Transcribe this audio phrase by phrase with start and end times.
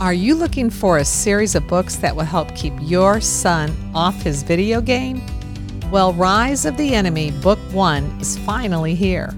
[0.00, 4.22] Are you looking for a series of books that will help keep your son off
[4.22, 5.20] his video game?
[5.90, 9.34] Well, Rise of the Enemy, Book 1, is finally here.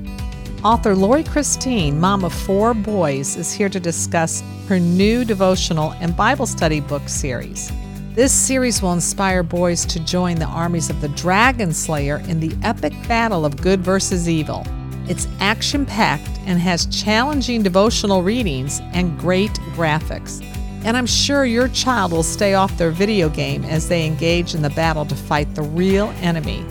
[0.62, 6.14] Author Laurie Christine, mom of four boys, is here to discuss her new devotional and
[6.14, 7.72] Bible study book series.
[8.14, 12.54] This series will inspire boys to join the armies of the Dragon Slayer in the
[12.62, 14.66] epic battle of good versus evil.
[15.10, 20.40] It's action packed and has challenging devotional readings and great graphics.
[20.84, 24.62] And I'm sure your child will stay off their video game as they engage in
[24.62, 26.64] the battle to fight the real enemy.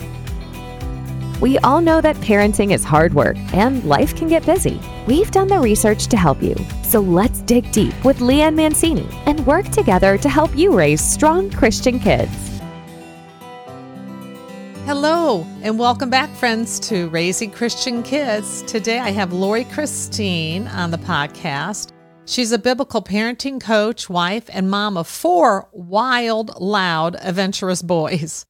[1.42, 4.80] We all know that parenting is hard work and life can get busy.
[5.06, 6.56] We've done the research to help you.
[6.82, 11.50] So let's dig deep with Leanne Mancini and work together to help you raise strong
[11.50, 12.49] Christian kids.
[14.92, 18.62] Hello, and welcome back, friends, to Raising Christian Kids.
[18.62, 21.92] Today I have Laurie Christine on the podcast.
[22.26, 28.44] She's a biblical parenting coach, wife, and mom of four wild, loud, adventurous boys.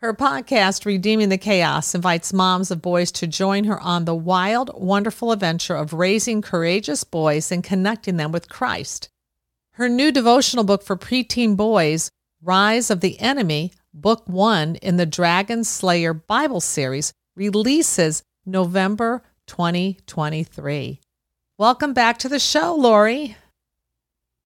[0.00, 4.70] Her podcast, Redeeming the Chaos, invites moms of boys to join her on the wild,
[4.74, 9.08] wonderful adventure of raising courageous boys and connecting them with Christ.
[9.70, 12.10] Her new devotional book for preteen boys,
[12.42, 21.00] Rise of the Enemy, Book 1 in the Dragon Slayer Bible series, releases November 2023.
[21.58, 23.36] Welcome back to the show, Laurie.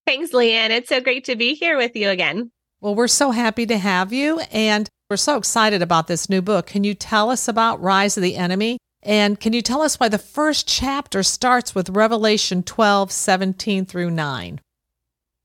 [0.07, 0.71] Thanks, Leanne.
[0.71, 2.49] It's so great to be here with you again.
[2.81, 6.65] Well, we're so happy to have you, and we're so excited about this new book.
[6.65, 8.79] Can you tell us about Rise of the Enemy?
[9.03, 14.09] And can you tell us why the first chapter starts with Revelation 12, 17 through
[14.09, 14.61] 9?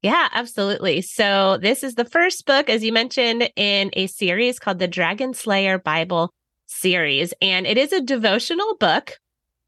[0.03, 1.03] Yeah, absolutely.
[1.03, 5.35] So, this is the first book, as you mentioned, in a series called the Dragon
[5.35, 6.33] Slayer Bible
[6.67, 7.35] series.
[7.43, 9.19] And it is a devotional book,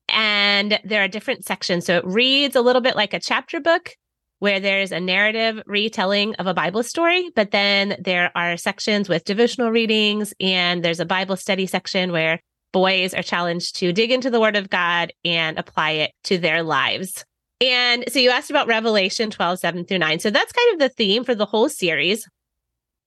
[0.09, 1.87] and there are different sections.
[1.87, 3.91] So, it reads a little bit like a chapter book
[4.39, 9.25] where there's a narrative retelling of a Bible story, but then there are sections with
[9.25, 12.41] devotional readings, and there's a Bible study section where
[12.73, 16.63] boys are challenged to dig into the Word of God and apply it to their
[16.63, 17.25] lives.
[17.61, 20.19] And so you asked about Revelation 12, 7 through 9.
[20.21, 22.27] So that's kind of the theme for the whole series.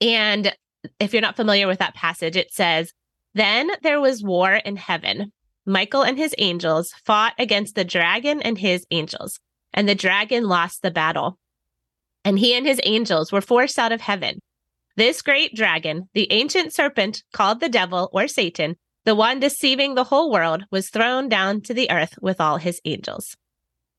[0.00, 0.54] And
[1.00, 2.92] if you're not familiar with that passage, it says,
[3.34, 5.32] Then there was war in heaven.
[5.66, 9.40] Michael and his angels fought against the dragon and his angels,
[9.72, 11.38] and the dragon lost the battle.
[12.24, 14.40] And he and his angels were forced out of heaven.
[14.96, 20.04] This great dragon, the ancient serpent called the devil or Satan, the one deceiving the
[20.04, 23.36] whole world, was thrown down to the earth with all his angels.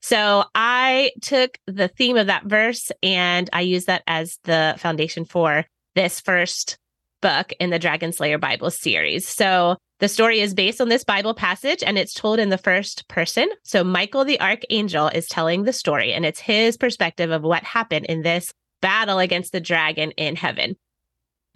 [0.06, 5.26] So I took the theme of that verse and I used that as the foundation
[5.26, 6.78] for this first
[7.22, 9.28] book in the Dragon Slayer Bible series.
[9.28, 13.08] So the story is based on this Bible passage and it's told in the first
[13.08, 13.50] person.
[13.64, 18.06] So Michael the archangel is telling the story and it's his perspective of what happened
[18.06, 20.76] in this battle against the dragon in heaven.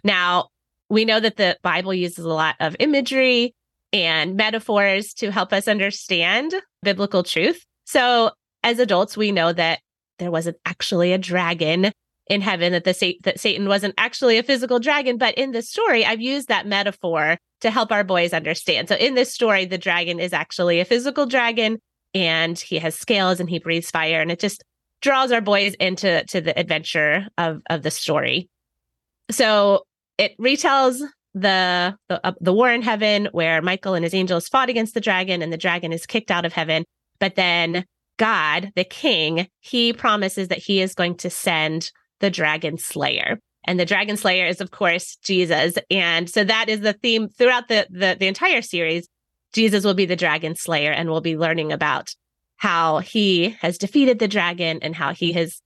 [0.02, 0.48] Now,
[0.88, 3.54] we know that the Bible uses a lot of imagery
[3.92, 6.52] and metaphors to help us understand
[6.82, 7.64] biblical truth.
[7.84, 9.80] So as adults, we know that
[10.18, 11.92] there wasn't actually a dragon
[12.28, 15.18] in heaven, that the that Satan wasn't actually a physical dragon.
[15.18, 18.88] But in this story, I've used that metaphor to help our boys understand.
[18.88, 21.78] So in this story, the dragon is actually a physical dragon,
[22.14, 24.62] and he has scales and he breathes fire, and it just
[25.02, 28.48] draws our boys into to the adventure of of the story.
[29.30, 29.84] So
[30.16, 31.00] it retells
[31.34, 35.00] the the, uh, the war in heaven where Michael and his angels fought against the
[35.00, 36.84] dragon, and the dragon is kicked out of heaven.
[37.18, 37.84] But then
[38.20, 43.40] God, the king, he promises that he is going to send the dragon slayer.
[43.64, 45.78] And the dragon slayer is, of course, Jesus.
[45.90, 49.08] And so that is the theme throughout the, the, the entire series.
[49.54, 52.14] Jesus will be the dragon slayer, and we'll be learning about
[52.58, 55.62] how he has defeated the dragon and how he has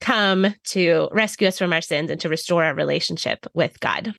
[0.00, 4.14] come to rescue us from our sins and to restore our relationship with God.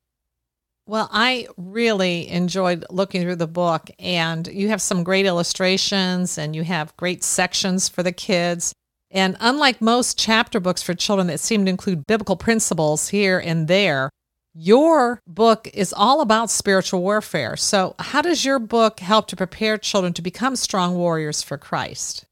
[0.89, 6.55] Well, I really enjoyed looking through the book, and you have some great illustrations and
[6.55, 8.73] you have great sections for the kids.
[9.11, 13.67] And unlike most chapter books for children that seem to include biblical principles here and
[13.67, 14.09] there,
[14.53, 17.57] your book is all about spiritual warfare.
[17.57, 22.26] So, how does your book help to prepare children to become strong warriors for Christ?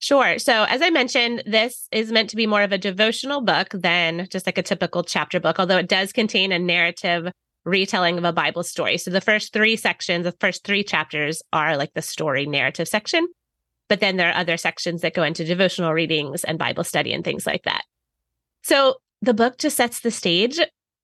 [0.00, 0.38] Sure.
[0.38, 4.28] So, as I mentioned, this is meant to be more of a devotional book than
[4.30, 7.32] just like a typical chapter book, although it does contain a narrative
[7.64, 8.96] retelling of a Bible story.
[8.96, 13.26] So, the first three sections, the first three chapters are like the story narrative section.
[13.88, 17.24] But then there are other sections that go into devotional readings and Bible study and
[17.24, 17.82] things like that.
[18.62, 20.60] So, the book just sets the stage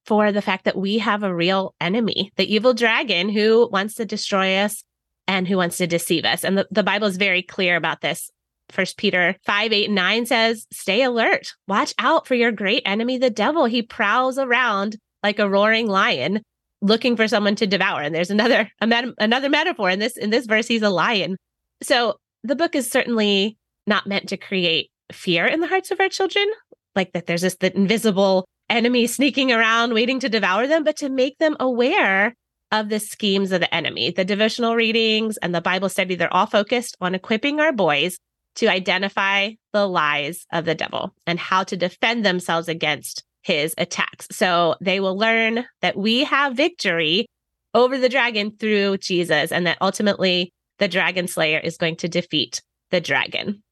[0.07, 4.05] for the fact that we have a real enemy, the evil dragon who wants to
[4.05, 4.85] destroy us
[5.27, 6.45] and who wants to deceive us.
[6.45, 8.31] And the, the Bible is very clear about this
[8.71, 11.53] First Peter 5, 8, 9 says, Stay alert.
[11.69, 13.67] Watch out for your great enemy, the devil.
[13.67, 16.43] He prowls around like a roaring lion
[16.81, 18.01] looking for someone to devour.
[18.01, 20.67] And there's another met- another metaphor in this in this verse.
[20.67, 21.37] He's a lion.
[21.83, 23.57] So the book is certainly
[23.87, 26.47] not meant to create fear in the hearts of our children,
[26.95, 31.09] like that there's this the invisible enemy sneaking around waiting to devour them, but to
[31.09, 32.35] make them aware
[32.73, 34.11] of the schemes of the enemy.
[34.11, 38.19] The devotional readings and the Bible study, they're all focused on equipping our boys
[38.57, 44.27] to identify the lies of the devil and how to defend themselves against his attacks.
[44.33, 47.27] So they will learn that we have victory
[47.75, 52.63] over the dragon through Jesus and that ultimately the dragon slayer is going to defeat
[52.91, 53.63] the dragon.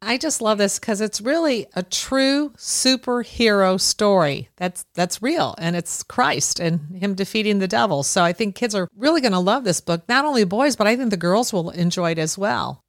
[0.00, 4.48] I just love this because it's really a true superhero story.
[4.56, 8.04] That's that's real, and it's Christ and him defeating the devil.
[8.04, 10.08] So I think kids are really going to love this book.
[10.08, 12.84] Not only boys, but I think the girls will enjoy it as well.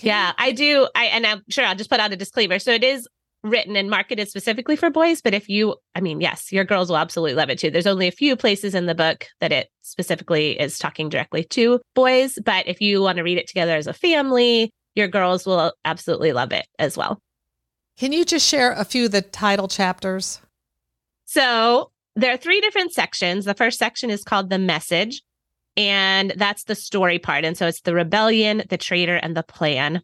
[0.00, 0.88] Yeah, I do.
[0.94, 2.58] I and I'm sure I'll just put out a disclaimer.
[2.58, 3.08] So it is
[3.44, 6.96] written and marketed specifically for boys, but if you, I mean, yes, your girls will
[6.96, 7.70] absolutely love it too.
[7.70, 11.80] There's only a few places in the book that it specifically is talking directly to
[11.94, 15.72] boys, but if you want to read it together as a family, your girls will
[15.84, 17.20] absolutely love it as well.
[17.98, 20.40] Can you just share a few of the title chapters?
[21.26, 23.44] So there are three different sections.
[23.44, 25.22] The first section is called The Message,
[25.76, 27.44] and that's the story part.
[27.44, 30.02] And so it's the rebellion, the traitor, and the plan.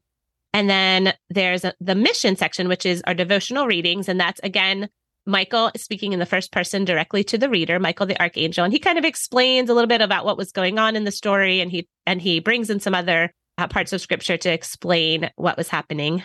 [0.52, 4.08] And then there's a, the mission section, which is our devotional readings.
[4.08, 4.88] And that's again,
[5.26, 8.78] Michael speaking in the first person directly to the reader, Michael the archangel, and he
[8.78, 11.70] kind of explains a little bit about what was going on in the story, and
[11.70, 15.68] he and he brings in some other uh, parts of scripture to explain what was
[15.68, 16.22] happening.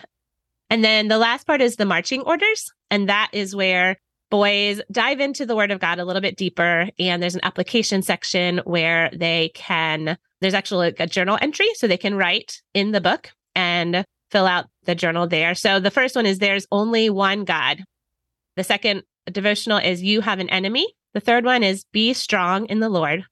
[0.69, 2.71] And then the last part is the marching orders.
[2.89, 3.97] And that is where
[4.29, 6.89] boys dive into the word of God a little bit deeper.
[6.99, 11.97] And there's an application section where they can, there's actually a journal entry so they
[11.97, 15.55] can write in the book and fill out the journal there.
[15.55, 17.83] So the first one is there's only one God.
[18.55, 20.93] The second devotional is you have an enemy.
[21.13, 23.25] The third one is be strong in the Lord.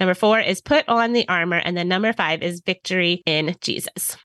[0.00, 1.58] Number four is put on the armor.
[1.58, 4.16] And then number five is victory in Jesus.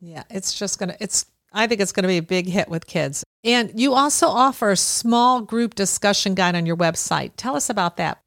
[0.00, 2.68] Yeah, it's just going to, it's, I think it's going to be a big hit
[2.68, 3.24] with kids.
[3.42, 7.32] And you also offer a small group discussion guide on your website.
[7.36, 8.18] Tell us about that.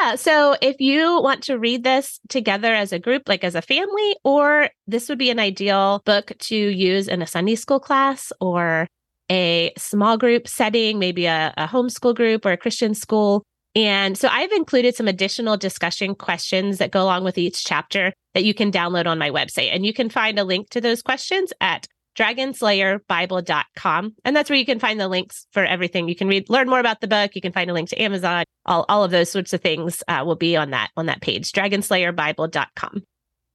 [0.00, 0.16] Yeah.
[0.16, 4.16] So if you want to read this together as a group, like as a family,
[4.24, 8.88] or this would be an ideal book to use in a Sunday school class or
[9.30, 13.44] a small group setting, maybe a, a homeschool group or a Christian school.
[13.76, 18.44] And so I've included some additional discussion questions that go along with each chapter that
[18.44, 19.70] you can download on my website.
[19.72, 24.14] And you can find a link to those questions at dragonslayerbible.com.
[24.24, 26.08] And that's where you can find the links for everything.
[26.08, 27.32] You can read, learn more about the book.
[27.34, 28.44] You can find a link to Amazon.
[28.64, 31.52] All, all of those sorts of things uh, will be on that, on that page,
[31.52, 33.02] dragonslayerbible.com.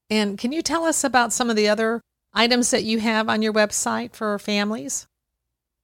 [0.09, 2.01] And can you tell us about some of the other
[2.33, 5.07] items that you have on your website for families?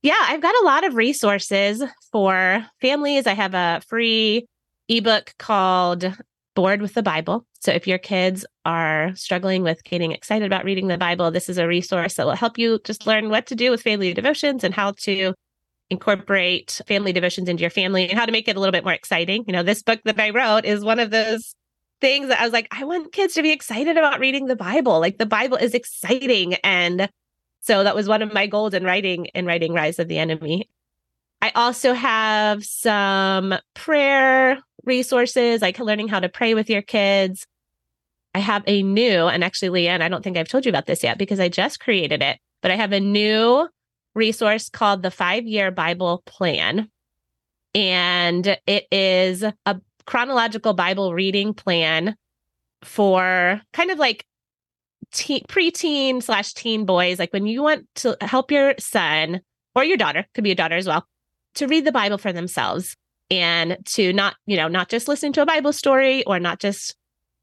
[0.02, 3.26] Yeah, I've got a lot of resources for families.
[3.26, 4.46] I have a free
[4.88, 6.14] ebook called
[6.58, 7.46] Bored with the Bible.
[7.60, 11.60] So if your kids are struggling with getting excited about reading the Bible, this is
[11.60, 14.74] a resource that will help you just learn what to do with family devotions and
[14.74, 15.36] how to
[15.92, 18.94] incorporate family devotions into your family and how to make it a little bit more
[18.94, 19.44] exciting.
[19.46, 21.54] You know, this book that I wrote is one of those
[22.02, 25.00] things that I was like, I want kids to be excited about reading the Bible.
[25.00, 27.08] Like the Bible is exciting and
[27.62, 30.68] so that was one of my goals in writing in writing Rise of the Enemy.
[31.42, 37.46] I also have some prayer resources, like learning how to pray with your kids.
[38.34, 41.04] I have a new, and actually, Leanne, I don't think I've told you about this
[41.04, 43.68] yet because I just created it, but I have a new
[44.16, 46.90] resource called the Five Year Bible Plan.
[47.76, 52.16] And it is a chronological Bible reading plan
[52.84, 54.26] for kind of like
[55.12, 59.42] teen, preteen slash teen boys, like when you want to help your son
[59.76, 61.06] or your daughter, could be a daughter as well,
[61.58, 62.96] to read the Bible for themselves
[63.30, 66.96] and to not, you know, not just listen to a Bible story or not just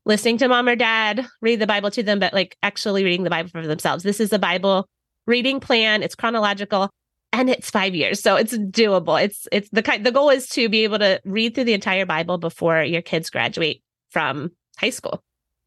[0.06, 3.30] listening to mom or dad read the Bible to them, but like actually reading the
[3.30, 4.02] Bible for themselves.
[4.02, 4.86] This is a Bible
[5.26, 6.02] reading plan.
[6.02, 6.90] It's chronological
[7.32, 8.20] and it's five years.
[8.20, 9.22] So it's doable.
[9.22, 12.06] It's, it's the kind, the goal is to be able to read through the entire
[12.06, 15.22] Bible before your kids graduate from high school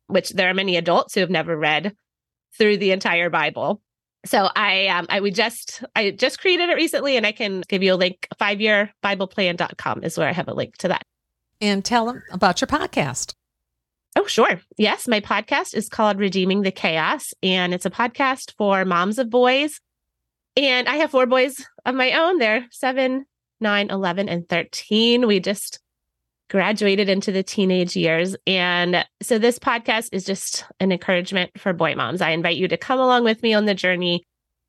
[0.08, 1.96] which there are many adults who have never read
[2.58, 3.82] through the entire Bible.
[4.28, 7.82] So I um I would just I just created it recently and I can give
[7.82, 11.04] you a link, five year bibleplan.com is where I have a link to that.
[11.62, 13.34] And tell them about your podcast.
[14.18, 14.60] Oh, sure.
[14.78, 19.30] Yes, my podcast is called Redeeming the Chaos, and it's a podcast for moms of
[19.30, 19.80] boys.
[20.56, 22.40] And I have four boys of my own.
[22.40, 23.26] They're seven,
[23.60, 25.28] nine, 11, and 13.
[25.28, 25.80] We just
[26.50, 28.36] graduated into the teenage years.
[28.46, 32.22] And so this podcast is just an encouragement for boy moms.
[32.22, 34.24] I invite you to come along with me on the journey.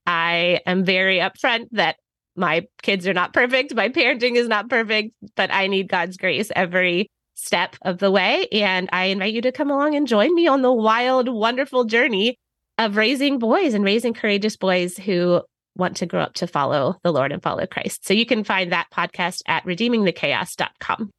[0.07, 1.97] I am very upfront that
[2.35, 6.51] my kids are not perfect, my parenting is not perfect, but I need God's grace
[6.55, 8.47] every step of the way.
[8.53, 12.37] And I invite you to come along and join me on the wild, wonderful journey
[12.79, 15.43] of raising boys and raising courageous boys who
[15.77, 18.07] want to grow up to follow the Lord and follow Christ.
[18.07, 21.11] So you can find that podcast at redeemingthechaos.com.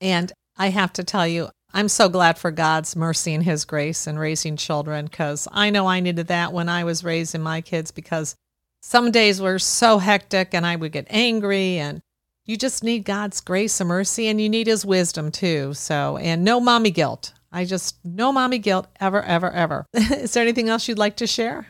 [0.00, 4.06] And I have to tell you, I'm so glad for God's mercy and His grace
[4.06, 7.90] in raising children because I know I needed that when I was raising my kids
[7.90, 8.34] because
[8.82, 12.00] some days were so hectic and I would get angry and
[12.44, 15.74] you just need God's grace and mercy and you need His wisdom too.
[15.74, 17.32] So, and no mommy guilt.
[17.52, 19.86] I just, no mommy guilt ever, ever, ever.
[19.94, 21.66] Is there anything else you'd like to share?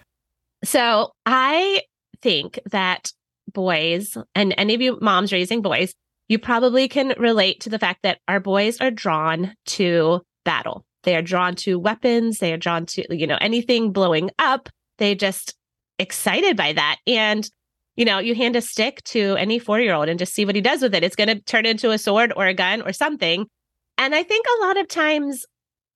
[0.64, 1.82] So I
[2.22, 3.10] think that
[3.52, 5.94] boys and any of you moms raising boys,
[6.28, 10.84] you probably can relate to the fact that our boys are drawn to battle.
[11.04, 12.38] They are drawn to weapons.
[12.38, 14.68] They are drawn to, you know, anything blowing up.
[14.98, 15.54] They just
[15.98, 16.96] excited by that.
[17.06, 17.48] And,
[17.94, 20.56] you know, you hand a stick to any four year old and just see what
[20.56, 21.04] he does with it.
[21.04, 23.46] It's going to turn into a sword or a gun or something.
[23.98, 25.46] And I think a lot of times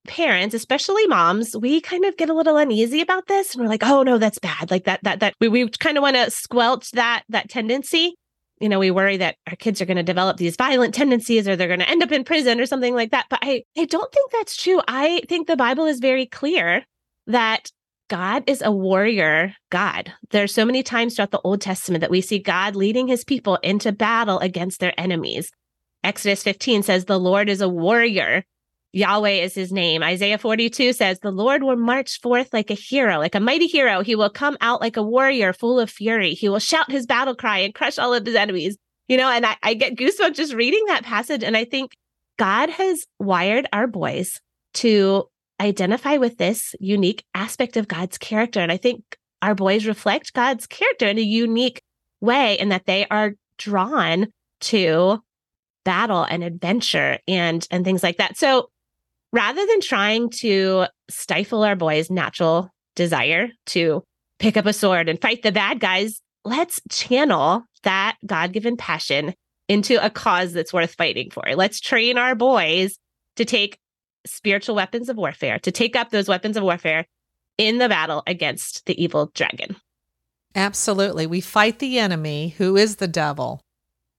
[0.06, 3.84] parents, especially moms, we kind of get a little uneasy about this and we're like,
[3.84, 4.70] oh no, that's bad.
[4.70, 8.14] Like that, that, that we, we kind of want to squelch that, that tendency.
[8.60, 11.56] You know, we worry that our kids are going to develop these violent tendencies or
[11.56, 13.26] they're going to end up in prison or something like that.
[13.30, 14.80] But I, I don't think that's true.
[14.86, 16.84] I think the Bible is very clear
[17.26, 17.70] that
[18.10, 20.12] God is a warrior God.
[20.30, 23.56] There's so many times throughout the Old Testament that we see God leading his people
[23.62, 25.50] into battle against their enemies.
[26.02, 28.44] Exodus 15 says, The Lord is a warrior
[28.92, 30.02] Yahweh is his name.
[30.02, 34.02] Isaiah 42 says, The Lord will march forth like a hero, like a mighty hero.
[34.02, 36.34] He will come out like a warrior full of fury.
[36.34, 38.76] He will shout his battle cry and crush all of his enemies.
[39.08, 41.44] You know, and I, I get goosebumps just reading that passage.
[41.44, 41.92] And I think
[42.38, 44.40] God has wired our boys
[44.74, 45.28] to
[45.60, 48.60] identify with this unique aspect of God's character.
[48.60, 49.02] And I think
[49.42, 51.82] our boys reflect God's character in a unique
[52.20, 54.28] way in that they are drawn
[54.60, 55.18] to
[55.84, 58.36] battle and adventure and and things like that.
[58.36, 58.70] So
[59.32, 64.02] rather than trying to stifle our boys' natural desire to
[64.38, 69.34] pick up a sword and fight the bad guys, let's channel that God given passion
[69.68, 71.44] into a cause that's worth fighting for.
[71.54, 72.98] Let's train our boys
[73.36, 73.78] to take
[74.26, 77.06] spiritual weapons of warfare, to take up those weapons of warfare
[77.56, 79.76] in the battle against the evil dragon.
[80.54, 81.26] Absolutely.
[81.26, 83.60] We fight the enemy, who is the devil,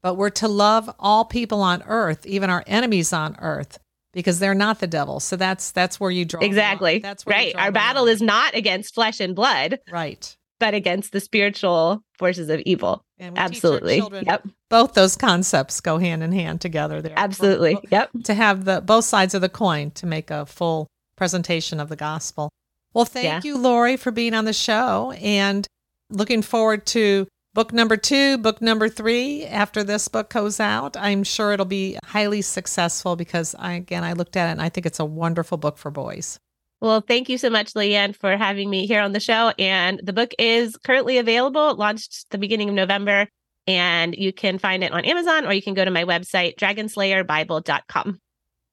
[0.02, 3.78] but we're to love all people on earth, even our enemies on earth
[4.14, 5.20] because they're not the devil.
[5.20, 7.00] So that's that's where you draw exactly.
[7.00, 7.56] That's right.
[7.56, 10.36] Our battle is not against flesh and blood, right?
[10.60, 13.04] But against the spiritual forces of evil.
[13.20, 14.02] Absolutely.
[14.12, 14.48] Yep.
[14.70, 17.02] Both those concepts go hand in hand together.
[17.02, 17.14] There.
[17.16, 17.78] Absolutely.
[17.92, 18.12] Yep.
[18.26, 21.96] To have the both sides of the coin to make a full presentation of the
[21.96, 22.50] gospel.
[22.94, 23.42] Well, thank yeah.
[23.44, 25.66] you, Laurie, for being on the show, and
[26.10, 31.24] looking forward to book number two, book number three, after this book goes out, I'm
[31.24, 34.86] sure it'll be highly successful because I, again, I looked at it and I think
[34.86, 36.40] it's a wonderful book for boys.
[36.80, 39.54] Well, thank you so much, Leanne, for having me here on the show.
[39.60, 41.76] And the book is currently available.
[41.76, 43.28] Launched the beginning of November,
[43.68, 48.20] and you can find it on Amazon or you can go to my website, dragonslayerbible.com.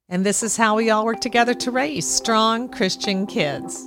[0.08, 3.87] And this is how we all work together to raise strong Christian kids.